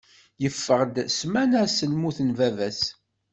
[0.41, 2.81] Yeffeɣ-d ssmana seld lmut n baba-s.